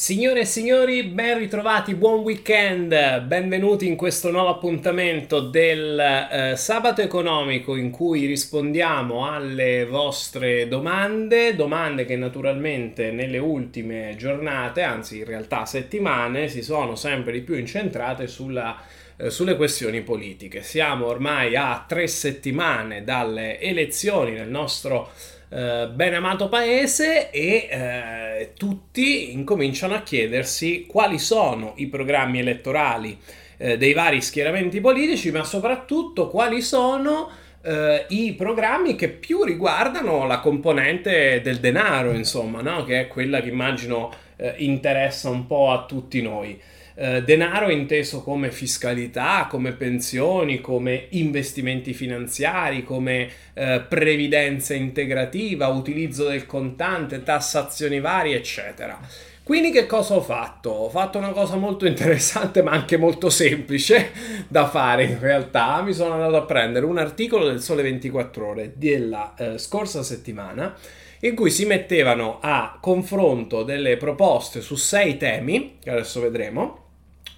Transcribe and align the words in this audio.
Signore 0.00 0.42
e 0.42 0.44
signori, 0.44 1.02
ben 1.02 1.38
ritrovati, 1.38 1.96
buon 1.96 2.20
weekend, 2.20 3.20
benvenuti 3.22 3.88
in 3.88 3.96
questo 3.96 4.30
nuovo 4.30 4.50
appuntamento 4.50 5.40
del 5.40 5.98
eh, 5.98 6.54
sabato 6.56 7.00
economico 7.00 7.74
in 7.74 7.90
cui 7.90 8.24
rispondiamo 8.24 9.28
alle 9.28 9.86
vostre 9.86 10.68
domande, 10.68 11.56
domande 11.56 12.04
che 12.04 12.14
naturalmente 12.14 13.10
nelle 13.10 13.38
ultime 13.38 14.14
giornate, 14.16 14.82
anzi 14.82 15.18
in 15.18 15.24
realtà 15.24 15.66
settimane, 15.66 16.46
si 16.46 16.62
sono 16.62 16.94
sempre 16.94 17.32
di 17.32 17.40
più 17.40 17.56
incentrate 17.56 18.28
sulla, 18.28 18.80
eh, 19.16 19.30
sulle 19.30 19.56
questioni 19.56 20.02
politiche. 20.02 20.62
Siamo 20.62 21.06
ormai 21.06 21.56
a 21.56 21.84
tre 21.88 22.06
settimane 22.06 23.02
dalle 23.02 23.58
elezioni 23.58 24.30
nel 24.30 24.48
nostro 24.48 25.10
eh, 25.50 25.88
ben 25.92 26.14
amato 26.14 26.48
paese 26.48 27.30
e 27.30 27.68
eh, 27.70 28.52
tutti 28.56 29.32
incominciano 29.32 29.94
a 29.94 30.02
chiedersi 30.02 30.86
quali 30.86 31.18
sono 31.18 31.72
i 31.76 31.86
programmi 31.86 32.38
elettorali 32.38 33.18
eh, 33.56 33.76
dei 33.76 33.92
vari 33.92 34.20
schieramenti 34.20 34.80
politici, 34.80 35.30
ma 35.30 35.44
soprattutto 35.44 36.28
quali 36.28 36.60
sono 36.60 37.30
eh, 37.62 38.06
i 38.08 38.34
programmi 38.34 38.94
che 38.94 39.08
più 39.08 39.42
riguardano 39.42 40.26
la 40.26 40.40
componente 40.40 41.40
del 41.42 41.58
denaro, 41.58 42.12
insomma, 42.12 42.60
no? 42.60 42.84
che 42.84 43.00
è 43.00 43.08
quella 43.08 43.40
che 43.40 43.48
immagino 43.48 44.12
eh, 44.36 44.54
interessa 44.58 45.28
un 45.28 45.46
po' 45.46 45.70
a 45.70 45.84
tutti 45.84 46.22
noi. 46.22 46.60
Eh, 47.00 47.22
denaro 47.22 47.70
inteso 47.70 48.24
come 48.24 48.50
fiscalità, 48.50 49.46
come 49.48 49.70
pensioni, 49.70 50.60
come 50.60 51.06
investimenti 51.10 51.94
finanziari, 51.94 52.82
come 52.82 53.28
eh, 53.54 53.84
previdenza 53.88 54.74
integrativa, 54.74 55.68
utilizzo 55.68 56.26
del 56.26 56.44
contante, 56.44 57.22
tassazioni 57.22 58.00
varie, 58.00 58.34
eccetera. 58.34 58.98
Quindi 59.44 59.70
che 59.70 59.86
cosa 59.86 60.16
ho 60.16 60.20
fatto? 60.20 60.70
Ho 60.70 60.88
fatto 60.90 61.18
una 61.18 61.30
cosa 61.30 61.54
molto 61.54 61.86
interessante 61.86 62.62
ma 62.62 62.72
anche 62.72 62.96
molto 62.96 63.30
semplice 63.30 64.10
da 64.48 64.68
fare 64.68 65.04
in 65.04 65.20
realtà. 65.20 65.80
Mi 65.82 65.92
sono 65.92 66.14
andato 66.14 66.34
a 66.34 66.46
prendere 66.46 66.84
un 66.84 66.98
articolo 66.98 67.46
del 67.46 67.62
Sole 67.62 67.82
24 67.82 68.44
ore 68.44 68.72
della 68.74 69.34
eh, 69.38 69.58
scorsa 69.58 70.02
settimana 70.02 70.74
in 71.20 71.36
cui 71.36 71.50
si 71.50 71.64
mettevano 71.64 72.38
a 72.40 72.76
confronto 72.80 73.62
delle 73.62 73.96
proposte 73.96 74.60
su 74.60 74.74
sei 74.74 75.16
temi, 75.16 75.76
che 75.80 75.90
adesso 75.90 76.20
vedremo, 76.20 76.86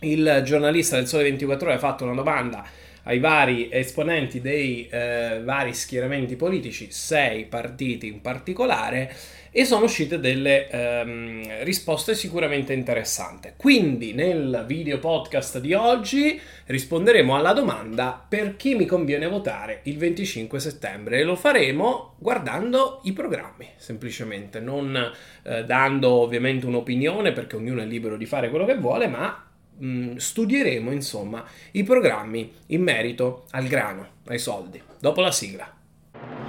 il 0.00 0.42
giornalista 0.44 0.96
del 0.96 1.06
Sole 1.06 1.24
24 1.24 1.66
Ore 1.66 1.76
ha 1.76 1.80
fatto 1.80 2.04
una 2.04 2.14
domanda 2.14 2.64
ai 3.04 3.18
vari 3.18 3.68
esponenti 3.70 4.40
dei 4.40 4.86
eh, 4.88 5.40
vari 5.42 5.72
schieramenti 5.72 6.36
politici, 6.36 6.90
sei 6.90 7.46
partiti 7.46 8.06
in 8.06 8.20
particolare, 8.20 9.12
e 9.50 9.64
sono 9.64 9.86
uscite 9.86 10.20
delle 10.20 10.68
ehm, 10.68 11.64
risposte 11.64 12.14
sicuramente 12.14 12.72
interessanti. 12.72 13.52
Quindi 13.56 14.12
nel 14.12 14.64
video 14.66 14.98
podcast 14.98 15.58
di 15.58 15.72
oggi 15.72 16.40
risponderemo 16.66 17.34
alla 17.34 17.52
domanda 17.52 18.24
per 18.28 18.56
chi 18.56 18.74
mi 18.74 18.86
conviene 18.86 19.26
votare 19.26 19.80
il 19.84 19.96
25 19.96 20.60
settembre 20.60 21.18
e 21.18 21.24
lo 21.24 21.34
faremo 21.34 22.14
guardando 22.18 23.00
i 23.04 23.12
programmi, 23.12 23.70
semplicemente, 23.76 24.60
non 24.60 24.96
eh, 25.42 25.64
dando 25.64 26.10
ovviamente 26.10 26.66
un'opinione 26.66 27.32
perché 27.32 27.56
ognuno 27.56 27.80
è 27.80 27.86
libero 27.86 28.16
di 28.16 28.26
fare 28.26 28.50
quello 28.50 28.66
che 28.66 28.76
vuole, 28.76 29.08
ma 29.08 29.49
Mm, 29.82 30.16
studieremo 30.16 30.90
insomma 30.90 31.42
i 31.72 31.82
programmi 31.84 32.52
in 32.66 32.82
merito 32.82 33.44
al 33.50 33.66
grano, 33.66 34.06
ai 34.26 34.38
soldi. 34.38 34.80
Dopo 34.98 35.22
la 35.22 35.32
sigla. 35.32 35.74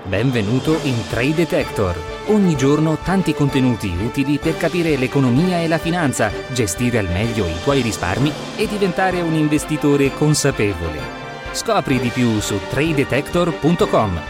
Benvenuto 0.06 0.78
in 0.84 0.98
Trade 1.10 1.36
Detector. 1.36 1.96
Ogni 2.28 2.58
giorno 2.58 2.98
tanti 2.98 3.34
contenuti 3.34 3.88
utili 3.88 4.38
per 4.38 4.58
capire 4.58 4.98
l'economia 4.98 5.62
e 5.62 5.68
la 5.68 5.78
finanza, 5.78 6.30
gestire 6.52 6.98
al 6.98 7.10
meglio 7.10 7.48
i 7.48 7.62
tuoi 7.64 7.82
risparmi 7.82 8.32
e 8.58 8.68
diventare 8.68 9.22
un 9.22 9.34
investitore 9.34 10.12
consapevole. 10.12 11.00
Scopri 11.54 12.00
di 12.00 12.10
più 12.10 12.40
su 12.42 12.60
tradedetector.com. 12.70 14.22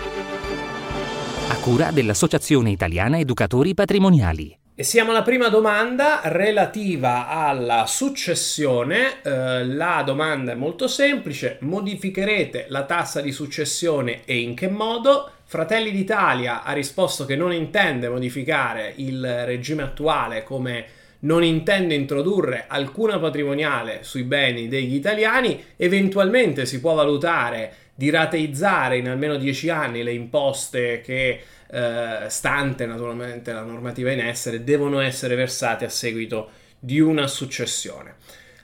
A 1.48 1.56
cura 1.58 1.92
dell'Associazione 1.92 2.70
Italiana 2.70 3.18
Educatori 3.18 3.74
Patrimoniali. 3.74 4.61
E 4.74 4.84
siamo 4.84 5.12
alla 5.12 5.22
prima 5.22 5.50
domanda 5.50 6.22
relativa 6.24 7.28
alla 7.28 7.86
successione. 7.86 9.22
Eh, 9.22 9.66
la 9.66 10.02
domanda 10.06 10.54
è 10.54 10.56
molto 10.56 10.88
semplice: 10.88 11.58
modificherete 11.60 12.68
la 12.70 12.86
tassa 12.86 13.20
di 13.20 13.34
successione 13.34 14.24
e 14.24 14.40
in 14.40 14.56
che 14.56 14.70
modo? 14.70 15.30
Fratelli 15.44 15.92
d'Italia 15.92 16.64
ha 16.64 16.72
risposto 16.72 17.26
che 17.26 17.36
non 17.36 17.52
intende 17.52 18.08
modificare 18.08 18.94
il 18.96 19.44
regime 19.44 19.84
attuale 19.84 20.44
come 20.44 20.86
non 21.22 21.44
intende 21.44 21.96
introdurre 21.96 22.66
alcuna 22.68 23.20
patrimoniale 23.20 24.00
sui 24.04 24.24
beni 24.24 24.68
degli 24.68 24.96
italiani, 24.96 25.64
eventualmente 25.76 26.66
si 26.66 26.80
può 26.80 26.94
valutare 26.94 27.74
di 27.94 28.10
rateizzare 28.10 28.98
in 28.98 29.08
almeno 29.08 29.38
10 29.38 29.70
anni 29.70 30.04
le 30.04 30.14
imposte 30.14 31.02
che 31.02 31.42
eh, 31.70 32.18
stante 32.28 32.86
naturalmente 32.86 33.54
la 33.54 33.64
normativa 33.64 34.12
in 34.12 34.20
essere, 34.20 34.64
devono 34.64 35.00
essere 35.00 35.36
versate 35.36 35.86
a 35.86 35.90
seguito 35.90 36.50
di 36.80 37.00
una 37.00 37.28
successione. 37.28 38.16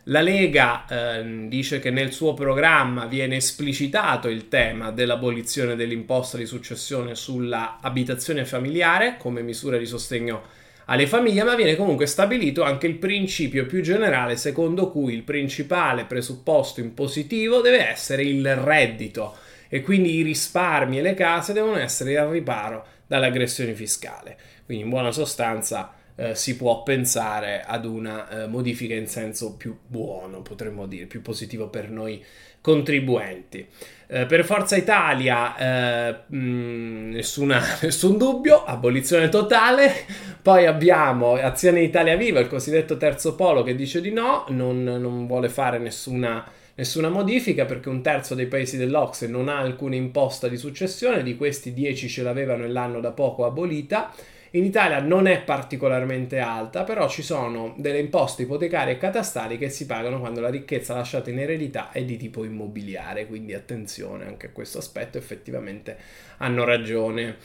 La 0.10 0.22
Lega 0.22 0.86
eh, 0.88 1.48
dice 1.48 1.80
che 1.80 1.92
nel 1.92 2.14
suo 2.14 2.34
programma 2.34 3.06
viene 3.06 3.36
esplicitato 3.36 4.30
il 4.30 4.48
tema 4.48 4.90
dell'abolizione 4.92 5.76
dell'imposta 5.76 6.38
di 6.38 6.46
successione 6.46 7.14
sulla 7.14 7.78
abitazione 7.82 8.46
familiare 8.46 9.18
come 9.18 9.42
misura 9.42 9.78
di 9.78 9.86
sostegno 9.86 10.42
alle 10.90 11.08
famiglie, 11.08 11.44
ma 11.44 11.56
viene 11.56 11.76
comunque 11.76 12.06
stabilito 12.06 12.64
anche 12.64 12.88
il 12.88 12.96
principio 12.96 13.66
più 13.66 13.82
generale 13.82 14.38
secondo 14.38 14.90
cui 14.90 15.14
il 15.14 15.24
principale 15.24 16.06
presupposto 16.06 16.80
impositivo 16.80 17.62
deve 17.62 17.90
essere 17.90 18.24
il 18.24 18.56
reddito 18.56 19.36
e 19.70 19.82
quindi 19.82 20.16
i 20.16 20.22
risparmi 20.22 21.00
e 21.00 21.02
le 21.02 21.14
case 21.14 21.54
devono 21.54 21.78
essere 21.78 22.18
al 22.18 22.30
riparo 22.30 22.86
dalle 23.06 23.28
aggressioni 23.28 23.74
fiscali. 23.74 24.34
Quindi 24.66 24.84
in 24.84 24.90
buona 24.90 25.12
sostanza 25.12 25.94
eh, 26.18 26.36
si 26.36 26.56
può 26.56 26.84
pensare 26.84 27.64
ad 27.66 27.86
una 27.86 28.28
eh, 28.28 28.48
modifica 28.48 28.96
in 28.96 29.08
senso 29.08 29.56
più 29.56 29.78
buono, 29.86 30.42
potremmo 30.42 30.88
dire, 30.88 31.06
più 31.06 31.22
positivo 31.22 31.70
per 31.70 31.90
noi 31.90 32.24
contribuenti. 32.60 33.66
Eh, 34.08 34.26
per 34.26 34.44
Forza 34.44 34.76
Italia 34.76 35.56
mh, 35.56 35.62
eh, 35.62 36.36
mm, 36.36 37.12
nessuna, 37.12 37.62
nessun 37.82 38.18
dubbio, 38.18 38.64
abolizione 38.64 39.30
totale. 39.30 39.94
Poi 40.42 40.66
abbiamo 40.66 41.34
Azione 41.36 41.82
Italia 41.82 42.16
Viva, 42.16 42.40
il 42.40 42.48
cosiddetto 42.48 42.98
terzo 42.98 43.36
polo, 43.36 43.64
che 43.64 43.76
dice 43.76 44.02
di 44.02 44.12
no, 44.12 44.46
non, 44.50 44.84
non 44.84 45.28
vuole 45.28 45.50
fare 45.50 45.78
nessuna 45.78 46.44
nessuna 46.78 47.10
modifica 47.10 47.66
perché 47.66 47.90
un 47.90 48.04
terzo 48.04 48.36
dei 48.36 48.46
paesi 48.46 48.78
dell'Ocse 48.78 49.28
non 49.28 49.50
ha 49.50 49.58
alcuna 49.58 49.96
imposta 49.96 50.48
di 50.48 50.58
successione, 50.58 51.24
di 51.24 51.36
questi 51.36 51.74
10 51.74 52.08
ce 52.08 52.22
l'avevano 52.22 52.66
e 52.66 52.68
l'hanno 52.68 53.00
da 53.00 53.12
poco 53.12 53.46
abolita. 53.46 54.14
In 54.52 54.64
Italia 54.64 55.00
non 55.00 55.28
è 55.28 55.42
particolarmente 55.42 56.40
alta, 56.40 56.84
però 56.84 57.10
ci 57.10 57.22
sono 57.22 57.74
delle 57.78 58.00
imposte 58.00 58.44
ipotecarie 58.44 58.94
e 58.94 58.98
catastali 58.98 59.58
che 59.58 59.70
si 59.70 59.86
pagano 59.86 60.20
quando 60.20 60.40
la 60.40 60.50
ricchezza 60.50 60.94
lasciata 60.94 61.30
in 61.30 61.40
eredità 61.40 61.92
è 61.92 62.04
di 62.04 62.18
tipo 62.18 62.44
immobiliare, 62.46 63.28
quindi 63.28 63.54
attenzione 63.54 64.26
anche 64.26 64.48
a 64.48 64.52
questo 64.52 64.78
aspetto, 64.78 65.18
effettivamente 65.18 65.98
hanno 66.38 66.64
ragione 66.64 67.36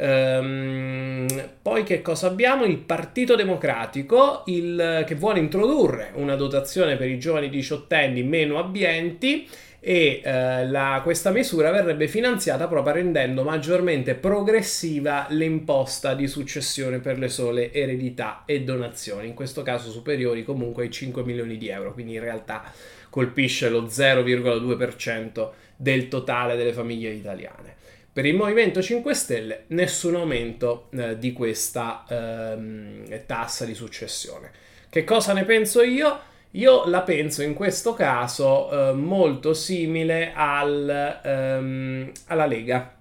Ehm, 0.00 1.26
poi 1.60 1.82
che 1.82 2.00
cosa 2.02 2.28
abbiamo? 2.28 2.64
Il 2.64 2.78
Partito 2.78 3.34
Democratico 3.34 4.44
il, 4.46 5.02
che 5.04 5.14
vuole 5.16 5.40
introdurre 5.40 6.12
una 6.14 6.36
dotazione 6.36 6.96
per 6.96 7.08
i 7.08 7.18
giovani 7.18 7.50
diciottenni 7.50 8.22
meno 8.22 8.58
abbienti 8.58 9.48
e 9.80 10.20
eh, 10.22 10.66
la, 10.68 11.00
questa 11.02 11.30
misura 11.30 11.70
verrebbe 11.70 12.06
finanziata 12.06 12.68
proprio 12.68 12.94
rendendo 12.94 13.42
maggiormente 13.42 14.14
progressiva 14.14 15.26
l'imposta 15.30 16.14
di 16.14 16.28
successione 16.28 16.98
per 16.98 17.18
le 17.18 17.28
sole 17.28 17.72
eredità 17.72 18.42
e 18.44 18.62
donazioni, 18.62 19.26
in 19.26 19.34
questo 19.34 19.62
caso 19.62 19.90
superiori 19.90 20.44
comunque 20.44 20.84
ai 20.84 20.90
5 20.90 21.24
milioni 21.24 21.56
di 21.56 21.68
euro, 21.68 21.92
quindi 21.92 22.14
in 22.14 22.20
realtà 22.20 22.64
colpisce 23.10 23.68
lo 23.68 23.84
0,2% 23.86 25.50
del 25.76 26.08
totale 26.08 26.56
delle 26.56 26.72
famiglie 26.72 27.10
italiane. 27.10 27.77
Per 28.18 28.26
il 28.26 28.34
Movimento 28.34 28.82
5 28.82 29.14
Stelle 29.14 29.64
nessun 29.68 30.16
aumento 30.16 30.88
eh, 30.90 31.18
di 31.18 31.32
questa 31.32 32.04
ehm, 32.08 33.24
tassa 33.26 33.64
di 33.64 33.74
successione. 33.74 34.50
Che 34.90 35.04
cosa 35.04 35.32
ne 35.32 35.44
penso 35.44 35.82
io? 35.82 36.18
Io 36.50 36.88
la 36.88 37.02
penso 37.02 37.42
in 37.42 37.54
questo 37.54 37.94
caso 37.94 38.72
eh, 38.72 38.92
molto 38.92 39.54
simile 39.54 40.32
al, 40.34 41.20
ehm, 41.22 42.10
alla 42.26 42.46
Lega. 42.46 42.92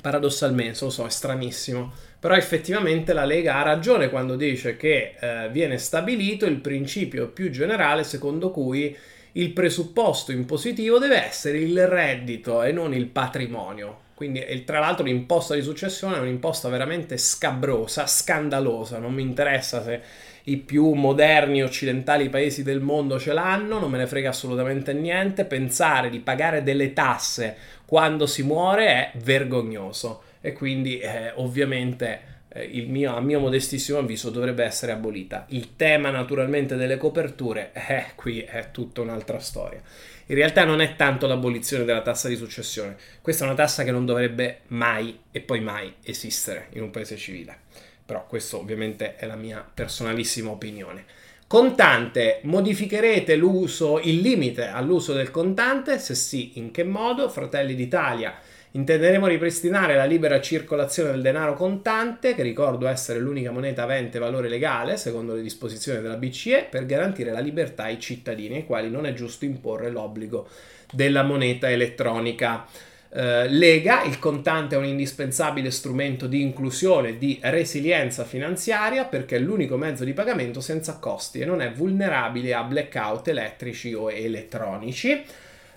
Paradossalmente, 0.00 0.80
lo 0.82 0.90
so, 0.90 1.06
è 1.06 1.10
stranissimo. 1.10 1.92
Però 2.18 2.34
effettivamente 2.34 3.12
la 3.12 3.24
Lega 3.24 3.58
ha 3.58 3.62
ragione 3.62 4.10
quando 4.10 4.34
dice 4.34 4.76
che 4.76 5.14
eh, 5.20 5.50
viene 5.52 5.78
stabilito 5.78 6.46
il 6.46 6.56
principio 6.56 7.28
più 7.28 7.48
generale 7.50 8.02
secondo 8.02 8.50
cui 8.50 8.96
il 9.34 9.50
presupposto 9.52 10.32
impositivo 10.32 10.98
deve 10.98 11.24
essere 11.24 11.58
il 11.58 11.86
reddito 11.86 12.64
e 12.64 12.72
non 12.72 12.92
il 12.92 13.06
patrimonio. 13.06 14.06
Quindi, 14.18 14.64
tra 14.64 14.80
l'altro, 14.80 15.04
l'imposta 15.04 15.54
di 15.54 15.62
successione 15.62 16.16
è 16.16 16.18
un'imposta 16.18 16.68
veramente 16.68 17.16
scabrosa, 17.16 18.04
scandalosa. 18.04 18.98
Non 18.98 19.14
mi 19.14 19.22
interessa 19.22 19.80
se 19.80 20.00
i 20.42 20.56
più 20.56 20.90
moderni 20.94 21.62
occidentali 21.62 22.28
paesi 22.28 22.64
del 22.64 22.80
mondo 22.80 23.20
ce 23.20 23.32
l'hanno, 23.32 23.78
non 23.78 23.88
me 23.88 23.96
ne 23.96 24.08
frega 24.08 24.30
assolutamente 24.30 24.92
niente. 24.92 25.44
Pensare 25.44 26.10
di 26.10 26.18
pagare 26.18 26.64
delle 26.64 26.92
tasse 26.92 27.56
quando 27.86 28.26
si 28.26 28.42
muore 28.42 28.86
è 28.88 29.12
vergognoso. 29.18 30.22
E 30.40 30.52
quindi, 30.52 30.98
eh, 30.98 31.30
ovviamente 31.36 32.20
eh, 32.48 32.84
mio, 32.88 33.14
a 33.14 33.20
mio 33.20 33.40
modestissimo 33.40 33.98
avviso 33.98 34.30
dovrebbe 34.30 34.64
essere 34.64 34.92
abolita. 34.92 35.46
Il 35.50 35.76
tema 35.76 36.10
naturalmente 36.10 36.76
delle 36.76 36.96
coperture, 36.96 37.70
eh, 37.72 38.06
qui 38.14 38.40
è 38.40 38.70
tutta 38.70 39.00
un'altra 39.00 39.38
storia. 39.38 39.82
In 40.26 40.34
realtà 40.34 40.64
non 40.64 40.80
è 40.80 40.94
tanto 40.96 41.26
l'abolizione 41.26 41.84
della 41.84 42.02
tassa 42.02 42.28
di 42.28 42.36
successione, 42.36 42.96
questa 43.22 43.44
è 43.44 43.46
una 43.46 43.56
tassa 43.56 43.82
che 43.82 43.90
non 43.90 44.04
dovrebbe 44.04 44.60
mai 44.68 45.20
e 45.30 45.40
poi 45.40 45.60
mai 45.60 45.94
esistere 46.02 46.68
in 46.72 46.82
un 46.82 46.90
paese 46.90 47.16
civile. 47.16 47.60
Però 48.04 48.26
questo 48.26 48.58
ovviamente 48.58 49.16
è 49.16 49.26
la 49.26 49.36
mia 49.36 49.66
personalissima 49.72 50.50
opinione. 50.50 51.04
Contante, 51.46 52.40
modificherete 52.42 53.34
l'uso, 53.34 54.00
il 54.00 54.20
limite 54.20 54.66
all'uso 54.68 55.14
del 55.14 55.30
contante? 55.30 55.98
Se 55.98 56.14
sì, 56.14 56.58
in 56.58 56.70
che 56.72 56.84
modo? 56.84 57.30
Fratelli 57.30 57.74
d'Italia 57.74 58.38
Intenderemo 58.70 59.26
ripristinare 59.26 59.94
la 59.94 60.04
libera 60.04 60.42
circolazione 60.42 61.12
del 61.12 61.22
denaro 61.22 61.54
contante, 61.54 62.34
che 62.34 62.42
ricordo 62.42 62.86
essere 62.86 63.18
l'unica 63.18 63.50
moneta 63.50 63.84
avente 63.84 64.18
valore 64.18 64.48
legale, 64.48 64.98
secondo 64.98 65.34
le 65.34 65.40
disposizioni 65.40 66.02
della 66.02 66.16
BCE, 66.16 66.66
per 66.70 66.84
garantire 66.84 67.32
la 67.32 67.40
libertà 67.40 67.84
ai 67.84 67.98
cittadini, 67.98 68.56
ai 68.56 68.66
quali 68.66 68.90
non 68.90 69.06
è 69.06 69.14
giusto 69.14 69.46
imporre 69.46 69.90
l'obbligo 69.90 70.48
della 70.92 71.22
moneta 71.22 71.70
elettronica. 71.70 72.66
Uh, 73.10 73.46
Lega, 73.48 74.02
il 74.02 74.18
contante 74.18 74.74
è 74.74 74.78
un 74.78 74.84
indispensabile 74.84 75.70
strumento 75.70 76.26
di 76.26 76.42
inclusione, 76.42 77.16
di 77.16 77.38
resilienza 77.40 78.24
finanziaria 78.24 79.06
perché 79.06 79.36
è 79.36 79.38
l'unico 79.38 79.78
mezzo 79.78 80.04
di 80.04 80.12
pagamento 80.12 80.60
senza 80.60 80.98
costi 80.98 81.40
e 81.40 81.46
non 81.46 81.62
è 81.62 81.72
vulnerabile 81.72 82.52
a 82.52 82.64
blackout 82.64 83.28
elettrici 83.28 83.94
o 83.94 84.12
elettronici. 84.12 85.24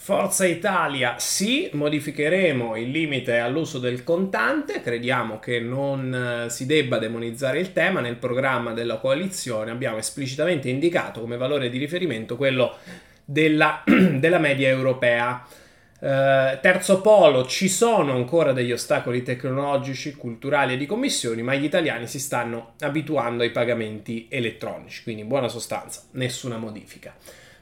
Forza 0.04 0.48
Italia 0.48 1.20
sì, 1.20 1.70
modificheremo 1.74 2.76
il 2.76 2.90
limite 2.90 3.38
all'uso 3.38 3.78
del 3.78 4.04
contante, 4.04 4.82
crediamo 4.82 5.38
che 5.38 5.60
non 5.60 6.46
eh, 6.46 6.50
si 6.50 6.66
debba 6.66 6.98
demonizzare 6.98 7.60
il 7.60 7.72
tema, 7.72 8.00
nel 8.00 8.16
programma 8.16 8.74
della 8.74 8.98
coalizione 8.98 9.70
abbiamo 9.70 9.98
esplicitamente 9.98 10.70
indicato 10.70 11.22
come 11.22 11.38
valore 11.38 11.70
di 11.70 11.78
riferimento 11.78 12.36
quello 12.36 12.78
della, 13.24 13.84
della 14.18 14.40
media 14.40 14.70
europea. 14.70 15.46
Uh, 16.00 16.58
terzo 16.62 17.00
polo, 17.02 17.46
ci 17.46 17.70
sono 17.70 18.14
ancora 18.14 18.54
degli 18.54 18.72
ostacoli 18.72 19.22
tecnologici, 19.22 20.16
culturali 20.16 20.74
e 20.74 20.78
di 20.78 20.88
commissioni, 20.88 21.44
ma 21.44 21.54
gli 21.54 21.66
italiani 21.66 22.08
si 22.08 22.18
stanno 22.18 22.74
abituando 22.80 23.44
ai 23.44 23.52
pagamenti 23.52 24.26
elettronici, 24.32 25.04
quindi 25.04 25.22
in 25.22 25.28
buona 25.28 25.48
sostanza 25.48 26.02
nessuna 26.14 26.58
modifica. 26.58 27.14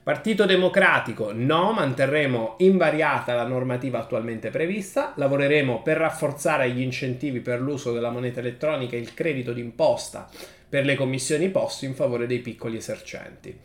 Partito 0.09 0.47
Democratico, 0.47 1.31
no, 1.35 1.71
manterremo 1.71 2.55
invariata 2.57 3.35
la 3.35 3.45
normativa 3.45 3.99
attualmente 3.99 4.49
prevista, 4.49 5.13
lavoreremo 5.15 5.83
per 5.83 5.97
rafforzare 5.97 6.71
gli 6.71 6.81
incentivi 6.81 7.41
per 7.41 7.61
l'uso 7.61 7.93
della 7.93 8.09
moneta 8.09 8.39
elettronica 8.39 8.95
e 8.95 8.99
il 9.01 9.13
credito 9.13 9.53
d'imposta 9.53 10.27
per 10.67 10.83
le 10.83 10.95
commissioni 10.95 11.49
poste 11.49 11.85
in 11.85 11.93
favore 11.93 12.25
dei 12.25 12.39
piccoli 12.39 12.77
esercenti. 12.77 13.55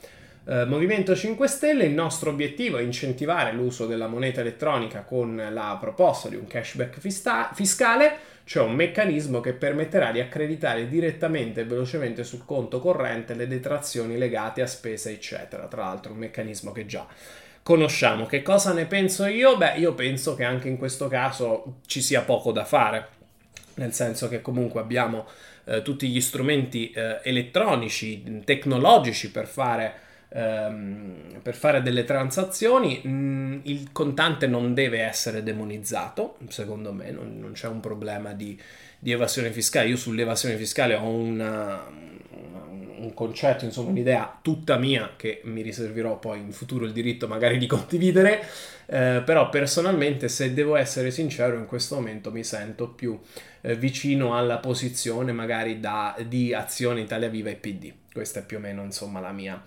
Eh, 0.47 0.67
Movimento 0.67 1.17
5 1.17 1.49
Stelle, 1.49 1.85
il 1.85 1.95
nostro 1.95 2.29
obiettivo 2.29 2.77
è 2.77 2.83
incentivare 2.83 3.53
l'uso 3.53 3.87
della 3.87 4.07
moneta 4.07 4.43
elettronica 4.43 5.01
con 5.01 5.43
la 5.51 5.79
proposta 5.81 6.29
di 6.29 6.37
un 6.37 6.47
cashback 6.47 7.01
fista- 7.01 7.53
fiscale 7.55 8.19
cioè 8.45 8.63
un 8.63 8.75
meccanismo 8.75 9.41
che 9.41 9.55
permetterà 9.55 10.13
di 10.13 10.21
accreditare 10.21 10.89
direttamente 10.89 11.63
e 11.63 11.65
velocemente 11.65 12.25
sul 12.25 12.45
conto 12.45 12.79
corrente 12.79 13.35
le 13.35 13.49
detrazioni 13.49 14.19
legate 14.19 14.61
a 14.63 14.67
spese, 14.67 15.11
eccetera. 15.11 15.67
Tra 15.67 15.85
l'altro 15.85 16.13
un 16.13 16.19
meccanismo 16.19 16.71
che 16.71 16.85
già 16.87 17.07
conosciamo. 17.63 18.27
Che 18.27 18.43
cosa 18.43 18.75
ne 18.75 18.85
penso 18.85 19.25
io? 19.25 19.57
Beh, 19.57 19.77
io 19.79 19.95
penso 19.95 20.35
che 20.35 20.45
anche 20.45 20.69
in 20.69 20.77
questo 20.77 21.09
caso 21.09 21.79
ci 21.87 22.03
sia 22.03 22.21
poco 22.21 22.53
da 22.53 22.65
fare, 22.65 23.09
nel 23.75 23.95
senso 23.95 24.29
che 24.29 24.43
comunque 24.43 24.81
abbiamo 24.81 25.27
eh, 25.65 25.81
tutti 25.81 26.07
gli 26.09 26.21
strumenti 26.21 26.91
eh, 26.91 27.21
elettronici, 27.23 28.43
tecnologici 28.45 29.31
per 29.31 29.47
fare 29.47 30.03
ehm, 30.35 31.41
per 31.43 31.55
fare 31.55 31.83
delle 31.83 32.05
transazioni 32.05 33.01
mh, 33.03 33.09
mm, 33.09 33.59
il 33.63 33.93
contante 33.93 34.47
non 34.47 34.75
deve 34.75 35.01
essere 35.01 35.43
demonizzato, 35.43 36.37
secondo 36.49 36.93
me 36.93 37.11
non, 37.11 37.39
non 37.39 37.53
c'è 37.53 37.69
un 37.69 37.81
problema 37.81 38.33
di, 38.33 38.59
di, 38.99 39.13
evasione 39.13 39.53
fiscale. 39.53 39.89
Io 39.89 39.97
sull'evasione 39.97 40.57
fiscale 40.57 40.95
ho 40.95 41.09
una, 41.09 41.87
un 42.99 43.13
concetto, 43.15 43.65
insomma 43.65 43.91
un'idea 43.91 44.39
tutta 44.43 44.77
mia 44.77 45.13
che 45.17 45.41
mi 45.45 45.63
riserverò 45.63 46.19
poi 46.19 46.41
in 46.41 46.53
futuro 46.53 46.85
il 46.85 46.93
diritto 46.93 47.29
magari 47.29 47.59
di 47.59 47.67
condividere, 47.67 48.43
eh, 48.87 49.23
però 49.25 49.49
personalmente 49.51 50.29
se 50.29 50.53
devo 50.53 50.77
essere 50.77 51.11
sincero 51.11 51.57
in 51.57 51.67
questo 51.67 51.95
momento 51.95 52.33
mi 52.33 52.43
sento 52.43 52.89
più 52.89 53.19
eh, 53.61 53.77
vicino 53.77 54.37
alla 54.37 54.59
posizione 54.59 55.33
magari 55.33 55.79
da, 55.79 56.17
di 56.27 56.53
Azione 56.53 57.01
Italia 57.01 57.29
Viva 57.29 57.51
e 57.51 57.55
PD. 57.57 57.93
Questa 58.13 58.41
è 58.41 58.45
più 58.45 58.59
o 58.59 58.61
meno 58.61 58.83
insomma 58.83 59.21
la 59.21 59.33
mia 59.33 59.63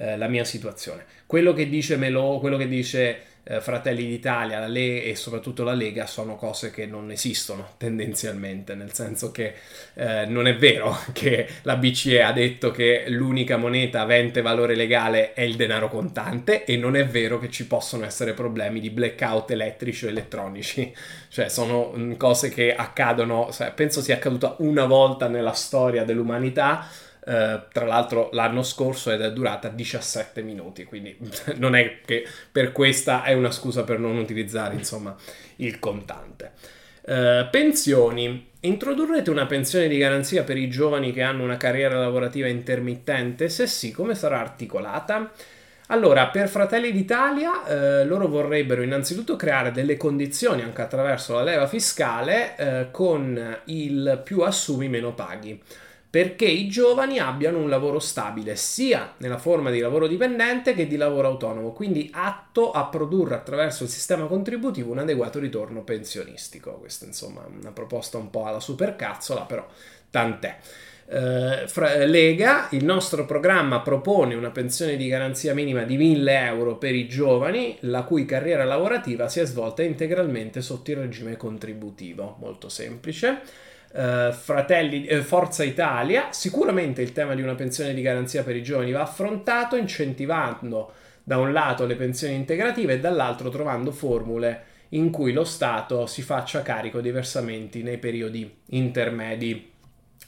eh, 0.00 0.16
la 0.16 0.28
mia 0.28 0.44
situazione. 0.44 1.04
Quello 1.26 1.52
che 1.52 1.68
dice 1.68 1.96
Melo, 1.96 2.38
quello 2.40 2.56
che 2.56 2.66
dice 2.66 3.20
eh, 3.44 3.60
Fratelli 3.60 4.06
d'Italia, 4.06 4.58
la 4.58 4.66
Le 4.66 5.04
e 5.04 5.14
soprattutto 5.14 5.62
la 5.62 5.74
Lega 5.74 6.06
sono 6.06 6.36
cose 6.36 6.70
che 6.70 6.86
non 6.86 7.10
esistono 7.10 7.72
tendenzialmente, 7.76 8.74
nel 8.74 8.94
senso 8.94 9.30
che 9.30 9.54
eh, 9.94 10.24
non 10.24 10.46
è 10.46 10.56
vero 10.56 10.96
che 11.12 11.46
la 11.62 11.76
BCE 11.76 12.22
ha 12.22 12.32
detto 12.32 12.70
che 12.70 13.04
l'unica 13.08 13.58
moneta 13.58 14.00
avente 14.00 14.40
valore 14.40 14.74
legale 14.74 15.34
è 15.34 15.42
il 15.42 15.56
denaro 15.56 15.88
contante 15.88 16.64
e 16.64 16.78
non 16.78 16.96
è 16.96 17.06
vero 17.06 17.38
che 17.38 17.50
ci 17.50 17.66
possono 17.66 18.06
essere 18.06 18.32
problemi 18.32 18.80
di 18.80 18.88
blackout 18.88 19.50
elettrici 19.50 20.06
o 20.06 20.08
elettronici, 20.08 20.94
cioè 21.28 21.50
sono 21.50 21.92
mh, 21.94 22.00
mm, 22.00 22.12
cose 22.14 22.48
che 22.48 22.74
accadono, 22.74 23.50
penso 23.74 24.00
sia 24.00 24.14
accaduta 24.14 24.56
una 24.60 24.86
volta 24.86 25.28
nella 25.28 25.52
storia 25.52 26.04
dell'umanità 26.04 26.88
eh, 27.30 27.60
tra 27.72 27.86
l'altro 27.86 28.28
l'anno 28.32 28.64
scorso 28.64 29.12
ed 29.12 29.20
è 29.20 29.30
durata 29.30 29.68
17 29.68 30.42
minuti, 30.42 30.82
quindi 30.82 31.16
non 31.58 31.76
è 31.76 32.00
che 32.04 32.26
per 32.50 32.72
questa 32.72 33.22
è 33.22 33.34
una 33.34 33.52
scusa 33.52 33.84
per 33.84 34.00
non 34.00 34.16
utilizzare 34.16 34.74
insomma 34.74 35.14
il 35.56 35.78
contante. 35.78 36.52
Uh, 37.02 37.48
pensioni. 37.50 38.48
Introdurrete 38.60 39.30
una 39.30 39.46
pensione 39.46 39.88
di 39.88 39.96
garanzia 39.96 40.42
per 40.42 40.58
i 40.58 40.68
giovani 40.68 41.12
che 41.12 41.22
hanno 41.22 41.44
una 41.44 41.56
carriera 41.56 41.98
lavorativa 41.98 42.46
intermittente? 42.46 43.48
Se 43.48 43.66
sì, 43.66 43.90
come 43.90 44.14
sarà 44.14 44.38
articolata? 44.38 45.32
Allora, 45.86 46.28
per 46.28 46.48
Fratelli 46.48 46.92
d'Italia, 46.92 47.66
eh, 47.66 48.04
loro 48.04 48.28
vorrebbero 48.28 48.82
innanzitutto 48.82 49.34
creare 49.34 49.72
delle 49.72 49.96
condizioni 49.96 50.62
anche 50.62 50.82
attraverso 50.82 51.34
la 51.34 51.42
leva 51.42 51.66
fiscale 51.66 52.56
eh, 52.56 52.88
con 52.92 53.60
il 53.64 54.20
più 54.22 54.42
assumi 54.42 54.88
meno 54.88 55.14
paghi. 55.14 55.60
Perché 56.10 56.44
i 56.44 56.66
giovani 56.66 57.20
abbiano 57.20 57.58
un 57.58 57.68
lavoro 57.68 58.00
stabile 58.00 58.56
sia 58.56 59.14
nella 59.18 59.38
forma 59.38 59.70
di 59.70 59.78
lavoro 59.78 60.08
dipendente 60.08 60.74
che 60.74 60.88
di 60.88 60.96
lavoro 60.96 61.28
autonomo, 61.28 61.70
quindi 61.70 62.10
atto 62.12 62.72
a 62.72 62.86
produrre 62.86 63.36
attraverso 63.36 63.84
il 63.84 63.90
sistema 63.90 64.26
contributivo 64.26 64.90
un 64.90 64.98
adeguato 64.98 65.38
ritorno 65.38 65.84
pensionistico. 65.84 66.72
Questa 66.72 67.06
insomma 67.06 67.44
è 67.44 67.60
una 67.60 67.70
proposta 67.70 68.18
un 68.18 68.28
po' 68.28 68.44
alla 68.44 68.58
supercazzola, 68.58 69.42
però 69.42 69.64
tant'è. 70.10 70.58
Eh, 71.12 72.06
Lega, 72.06 72.68
il 72.72 72.84
nostro 72.84 73.24
programma 73.24 73.80
propone 73.80 74.34
una 74.34 74.50
pensione 74.50 74.96
di 74.96 75.06
garanzia 75.06 75.54
minima 75.54 75.84
di 75.84 75.96
1000 75.96 76.44
euro 76.44 76.76
per 76.76 76.94
i 76.94 77.06
giovani, 77.06 77.76
la 77.82 78.02
cui 78.02 78.24
carriera 78.24 78.64
lavorativa 78.64 79.28
si 79.28 79.38
è 79.38 79.44
svolta 79.44 79.84
integralmente 79.84 80.60
sotto 80.60 80.90
il 80.90 80.96
regime 80.96 81.36
contributivo. 81.36 82.36
Molto 82.40 82.68
semplice 82.68 83.68
eh, 83.92 84.32
Fratelli, 84.32 85.04
eh, 85.04 85.22
Forza 85.22 85.64
Italia, 85.64 86.28
sicuramente 86.30 87.02
il 87.02 87.12
tema 87.12 87.34
di 87.34 87.42
una 87.42 87.54
pensione 87.54 87.94
di 87.94 88.02
garanzia 88.02 88.42
per 88.42 88.56
i 88.56 88.62
giovani 88.62 88.92
va 88.92 89.02
affrontato 89.02 89.76
incentivando 89.76 90.92
da 91.24 91.38
un 91.38 91.52
lato 91.52 91.86
le 91.86 91.96
pensioni 91.96 92.34
integrative 92.34 92.94
e 92.94 93.00
dall'altro 93.00 93.50
trovando 93.50 93.92
formule 93.92 94.64
in 94.90 95.10
cui 95.10 95.32
lo 95.32 95.44
Stato 95.44 96.06
si 96.06 96.22
faccia 96.22 96.62
carico 96.62 97.00
dei 97.00 97.12
versamenti 97.12 97.82
nei 97.82 97.98
periodi 97.98 98.52
intermedi. 98.70 99.70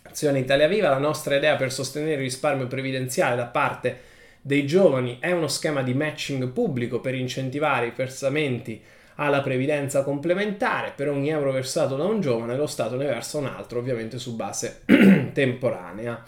Azione 0.02 0.40
Italia 0.40 0.68
Viva, 0.68 0.90
la 0.90 0.98
nostra 0.98 1.36
idea 1.36 1.56
per 1.56 1.72
sostenere 1.72 2.12
il 2.12 2.18
risparmio 2.18 2.66
previdenziale 2.66 3.36
da 3.36 3.46
parte 3.46 4.10
dei 4.40 4.66
giovani 4.66 5.18
è 5.20 5.30
uno 5.30 5.46
schema 5.46 5.82
di 5.82 5.94
matching 5.94 6.48
pubblico 6.48 7.00
per 7.00 7.14
incentivare 7.14 7.86
i 7.86 7.92
versamenti 7.94 8.80
alla 9.16 9.40
previdenza 9.40 10.02
complementare, 10.02 10.92
per 10.94 11.08
ogni 11.08 11.30
euro 11.30 11.52
versato 11.52 11.96
da 11.96 12.04
un 12.04 12.20
giovane 12.20 12.56
lo 12.56 12.66
Stato 12.66 12.96
ne 12.96 13.06
versa 13.06 13.38
un 13.38 13.46
altro, 13.46 13.78
ovviamente 13.78 14.18
su 14.18 14.34
base 14.34 14.82
temporanea. 15.32 16.22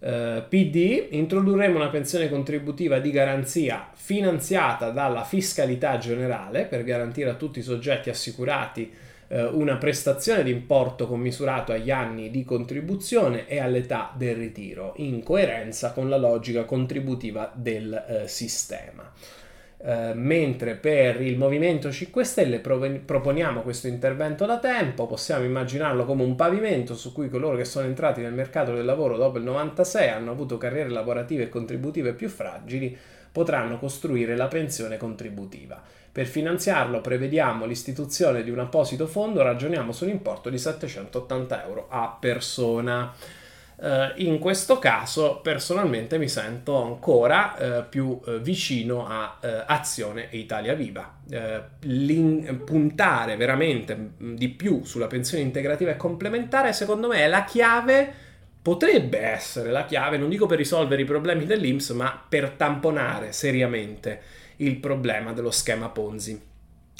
Uh, 0.00 0.44
PD 0.48 1.08
introdurremo 1.10 1.74
una 1.74 1.88
pensione 1.88 2.28
contributiva 2.28 3.00
di 3.00 3.10
garanzia 3.10 3.90
finanziata 3.92 4.90
dalla 4.90 5.24
fiscalità 5.24 5.98
generale 5.98 6.66
per 6.66 6.84
garantire 6.84 7.30
a 7.30 7.34
tutti 7.34 7.58
i 7.58 7.62
soggetti 7.62 8.08
assicurati 8.08 8.92
uh, 9.26 9.58
una 9.58 9.76
prestazione 9.76 10.44
di 10.44 10.52
importo 10.52 11.08
commisurato 11.08 11.72
agli 11.72 11.90
anni 11.90 12.30
di 12.30 12.44
contribuzione 12.44 13.48
e 13.48 13.58
all'età 13.58 14.12
del 14.16 14.36
ritiro, 14.36 14.92
in 14.98 15.24
coerenza 15.24 15.90
con 15.90 16.08
la 16.08 16.16
logica 16.16 16.64
contributiva 16.64 17.50
del 17.52 18.04
uh, 18.22 18.26
sistema. 18.28 19.12
Eh, 19.80 20.12
mentre 20.12 20.74
per 20.74 21.20
il 21.20 21.38
Movimento 21.38 21.92
5 21.92 22.24
Stelle 22.24 22.58
pro- 22.58 22.84
proponiamo 23.04 23.62
questo 23.62 23.86
intervento 23.86 24.44
da 24.44 24.58
tempo, 24.58 25.06
possiamo 25.06 25.44
immaginarlo 25.44 26.04
come 26.04 26.24
un 26.24 26.34
pavimento 26.34 26.96
su 26.96 27.12
cui 27.12 27.28
coloro 27.28 27.56
che 27.56 27.64
sono 27.64 27.86
entrati 27.86 28.20
nel 28.20 28.32
mercato 28.32 28.74
del 28.74 28.84
lavoro 28.84 29.16
dopo 29.16 29.38
il 29.38 29.44
96 29.44 30.08
hanno 30.08 30.32
avuto 30.32 30.58
carriere 30.58 30.88
lavorative 30.88 31.44
e 31.44 31.48
contributive 31.48 32.12
più 32.12 32.28
fragili, 32.28 32.96
potranno 33.30 33.78
costruire 33.78 34.34
la 34.36 34.48
pensione 34.48 34.96
contributiva. 34.96 35.80
Per 36.10 36.26
finanziarlo 36.26 37.00
prevediamo 37.00 37.64
l'istituzione 37.64 38.42
di 38.42 38.50
un 38.50 38.58
apposito 38.58 39.06
fondo, 39.06 39.42
ragioniamo 39.42 39.92
su 39.92 40.02
un 40.04 40.10
importo 40.10 40.50
di 40.50 40.58
780 40.58 41.64
euro 41.64 41.86
a 41.88 42.16
persona. 42.18 43.14
Uh, 43.80 44.10
in 44.16 44.40
questo 44.40 44.80
caso 44.80 45.38
personalmente 45.40 46.18
mi 46.18 46.28
sento 46.28 46.82
ancora 46.82 47.54
uh, 47.56 47.88
più 47.88 48.06
uh, 48.24 48.38
vicino 48.40 49.06
a 49.06 49.38
Azione 49.66 50.30
e 50.30 50.38
Italia 50.38 50.74
Viva. 50.74 51.16
puntare 52.64 53.36
veramente 53.36 53.94
mm, 53.94 54.34
di 54.34 54.48
più 54.48 54.82
sulla 54.84 55.06
pensione 55.06 55.44
integrativa 55.44 55.92
e 55.92 55.96
complementare 55.96 56.72
secondo 56.72 57.06
me 57.06 57.18
è 57.18 57.28
la 57.28 57.44
chiave, 57.44 58.12
potrebbe 58.60 59.20
essere 59.20 59.70
la 59.70 59.84
chiave, 59.84 60.16
non 60.16 60.28
dico 60.28 60.46
per 60.46 60.58
risolvere 60.58 61.02
i 61.02 61.04
problemi 61.04 61.46
dell'Inps, 61.46 61.90
ma 61.90 62.20
per 62.28 62.50
tamponare 62.50 63.30
seriamente 63.30 64.20
il 64.56 64.76
problema 64.78 65.32
dello 65.32 65.52
schema 65.52 65.88
Ponzi 65.88 66.40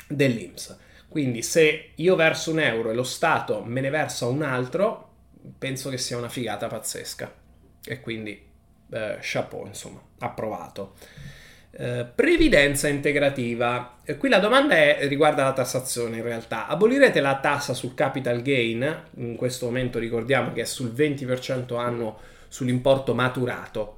dell'Inps. 0.07 0.79
Quindi 1.09 1.43
se 1.43 1.91
io 1.97 2.15
verso 2.15 2.53
un 2.53 2.61
euro 2.61 2.91
e 2.91 2.95
lo 2.95 3.03
Stato 3.03 3.65
me 3.65 3.81
ne 3.81 3.91
versa 3.91 4.27
un 4.27 4.43
altro, 4.43 5.08
penso 5.57 5.91
che 5.91 5.99
sia 5.99 6.17
una 6.17 6.29
figata 6.29 6.67
pazzesca. 6.67 7.33
E 7.85 8.01
quindi, 8.01 8.43
eh, 8.91 9.19
chapeau, 9.21 9.67
insomma, 9.67 10.01
approvato. 10.19 10.95
Eh, 11.71 12.07
previdenza 12.15 12.89
integrativa. 12.89 13.99
E 14.03 14.17
qui 14.17 14.29
la 14.29 14.39
domanda 14.39 14.75
è, 14.75 15.07
riguarda 15.07 15.45
la 15.45 15.53
tassazione 15.53 16.17
in 16.17 16.23
realtà. 16.23 16.67
Abolirete 16.67 17.21
la 17.21 17.39
tassa 17.39 17.75
sul 17.75 17.95
capital 17.95 18.43
gain? 18.43 19.05
In 19.17 19.37
questo 19.37 19.67
momento 19.67 19.99
ricordiamo 19.99 20.53
che 20.53 20.63
è 20.63 20.65
sul 20.65 20.93
20% 20.93 21.79
annuo 21.79 22.19
sull'importo 22.49 23.15
maturato. 23.15 23.97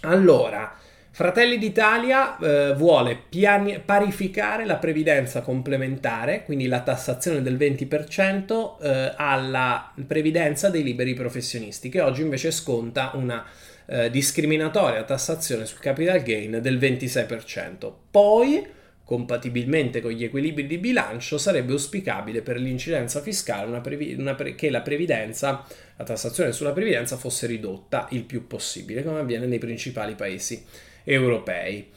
Allora, 0.00 0.76
Fratelli 1.14 1.58
d'Italia 1.58 2.36
eh, 2.38 2.74
vuole 2.74 3.16
piani- 3.28 3.78
parificare 3.78 4.64
la 4.64 4.78
previdenza 4.78 5.42
complementare, 5.42 6.42
quindi 6.42 6.66
la 6.66 6.80
tassazione 6.80 7.40
del 7.40 7.56
20%, 7.56 8.82
eh, 8.82 9.12
alla 9.14 9.94
previdenza 10.08 10.70
dei 10.70 10.82
liberi 10.82 11.14
professionisti, 11.14 11.88
che 11.88 12.00
oggi 12.00 12.22
invece 12.22 12.50
sconta 12.50 13.12
una 13.14 13.46
eh, 13.86 14.10
discriminatoria 14.10 15.04
tassazione 15.04 15.66
sul 15.66 15.78
capital 15.78 16.20
gain 16.20 16.58
del 16.60 16.78
26%. 16.78 17.92
Poi, 18.10 18.66
compatibilmente 19.04 20.00
con 20.00 20.10
gli 20.10 20.24
equilibri 20.24 20.66
di 20.66 20.78
bilancio, 20.78 21.38
sarebbe 21.38 21.70
auspicabile 21.70 22.42
per 22.42 22.58
l'incidenza 22.58 23.20
fiscale 23.20 23.68
una 23.68 23.80
previ- 23.80 24.16
una 24.18 24.34
pre- 24.34 24.56
che 24.56 24.68
la 24.68 24.80
previdenza, 24.80 25.64
la 25.96 26.04
tassazione 26.04 26.50
sulla 26.50 26.72
previdenza 26.72 27.16
fosse 27.16 27.46
ridotta 27.46 28.08
il 28.10 28.24
più 28.24 28.48
possibile, 28.48 29.04
come 29.04 29.20
avviene 29.20 29.46
nei 29.46 29.58
principali 29.58 30.16
paesi 30.16 30.92
europei. 31.04 31.90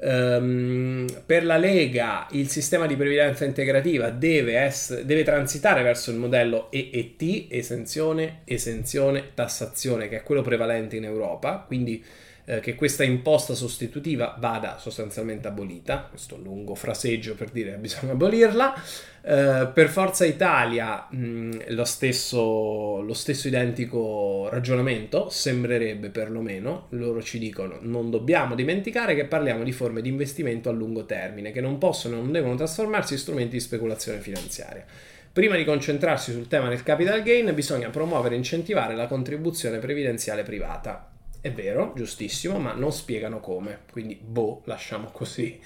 Um, 0.00 1.06
per 1.26 1.44
la 1.44 1.56
Lega 1.56 2.28
il 2.30 2.48
sistema 2.48 2.86
di 2.86 2.94
previdenza 2.94 3.44
integrativa 3.44 4.10
deve, 4.10 4.56
essere, 4.56 5.04
deve 5.04 5.24
transitare 5.24 5.82
verso 5.82 6.12
il 6.12 6.18
modello 6.18 6.70
EET, 6.70 7.46
esenzione, 7.48 8.42
esenzione, 8.44 9.30
tassazione, 9.34 10.08
che 10.08 10.18
è 10.18 10.22
quello 10.22 10.42
prevalente 10.42 10.94
in 10.94 11.04
Europa, 11.04 11.64
quindi 11.66 12.04
eh, 12.48 12.60
che 12.60 12.74
questa 12.74 13.04
imposta 13.04 13.54
sostitutiva 13.54 14.36
vada 14.38 14.78
sostanzialmente 14.78 15.48
abolita, 15.48 16.06
questo 16.08 16.38
lungo 16.38 16.74
fraseggio 16.74 17.34
per 17.34 17.50
dire 17.50 17.72
che 17.72 17.76
bisogna 17.76 18.12
abolirla, 18.12 18.74
eh, 19.20 19.68
per 19.72 19.88
Forza 19.90 20.24
Italia 20.24 21.06
mh, 21.10 21.74
lo, 21.74 21.84
stesso, 21.84 23.02
lo 23.02 23.12
stesso 23.12 23.48
identico 23.48 24.48
ragionamento 24.48 25.28
sembrerebbe 25.28 26.08
perlomeno, 26.08 26.86
loro 26.90 27.22
ci 27.22 27.38
dicono 27.38 27.76
non 27.82 28.08
dobbiamo 28.10 28.54
dimenticare 28.54 29.14
che 29.14 29.26
parliamo 29.26 29.62
di 29.62 29.72
forme 29.72 30.00
di 30.00 30.08
investimento 30.08 30.70
a 30.70 30.72
lungo 30.72 31.04
termine 31.04 31.52
che 31.52 31.60
non 31.60 31.76
possono 31.76 32.16
e 32.16 32.20
non 32.20 32.32
devono 32.32 32.54
trasformarsi 32.54 33.12
in 33.12 33.18
strumenti 33.18 33.56
di 33.56 33.60
speculazione 33.60 34.20
finanziaria. 34.20 34.86
Prima 35.30 35.54
di 35.54 35.64
concentrarsi 35.64 36.32
sul 36.32 36.48
tema 36.48 36.70
del 36.70 36.82
capital 36.82 37.22
gain 37.22 37.54
bisogna 37.54 37.90
promuovere 37.90 38.34
e 38.34 38.38
incentivare 38.38 38.96
la 38.96 39.06
contribuzione 39.06 39.78
previdenziale 39.78 40.42
privata 40.42 41.07
è 41.40 41.52
vero, 41.52 41.92
giustissimo, 41.94 42.58
ma 42.58 42.72
non 42.72 42.92
spiegano 42.92 43.40
come. 43.40 43.80
Quindi, 43.90 44.18
boh, 44.20 44.62
lasciamo 44.64 45.10
così. 45.12 45.60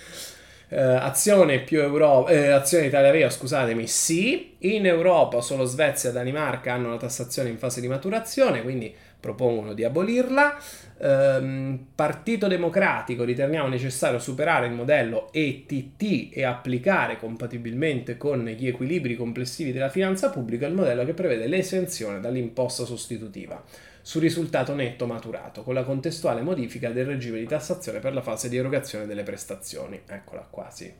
Uh, 0.69 0.97
azione 1.01 1.61
più 1.61 1.81
Europa, 1.81 2.31
eh, 2.31 2.49
azione 2.49 2.87
Italia 2.87 3.11
Viva, 3.11 3.31
scusatemi, 3.31 3.87
sì. 3.87 4.57
In 4.61 4.87
Europa 4.87 5.41
solo 5.41 5.65
Svezia 5.65 6.11
e 6.11 6.13
Danimarca 6.13 6.73
hanno 6.73 6.91
la 6.91 6.97
tassazione 6.97 7.51
in 7.51 7.59
fase 7.59 7.81
di 7.81 7.89
maturazione, 7.89 8.63
quindi 8.63 8.95
propongono 9.21 9.73
di 9.73 9.85
abolirla. 9.85 10.57
Um, 10.99 11.87
Partito 11.95 12.47
Democratico 12.47 13.25
riteniamo 13.25 13.67
necessario 13.67 14.19
superare 14.19 14.67
il 14.67 14.73
modello 14.73 15.33
ETT 15.33 16.31
e 16.33 16.45
applicare 16.45 17.19
compatibilmente 17.19 18.17
con 18.17 18.45
gli 18.45 18.69
equilibri 18.69 19.17
complessivi 19.17 19.73
della 19.73 19.89
finanza 19.89 20.31
pubblica 20.31 20.67
il 20.67 20.75
modello 20.75 21.05
che 21.05 21.13
prevede 21.13 21.49
l'esenzione 21.49 22.21
dall'imposta 22.21 22.85
sostitutiva 22.85 23.61
sul 24.03 24.21
risultato 24.21 24.75
netto 24.75 25.07
maturato, 25.07 25.63
con 25.63 25.75
la 25.75 25.85
contestuale 25.85 26.43
modifica 26.43 26.91
del 26.91 27.07
regime 27.07 27.39
di 27.39 27.47
tassazione 27.47 28.01
per 28.01 28.13
la 28.13 28.21
fase 28.21 28.49
di 28.49 28.57
erogazione 28.57 29.07
delle 29.07 29.23
prestazioni. 29.23 30.01
Eccola 30.07 30.47
qua, 30.49 30.69
sì. 30.71 30.93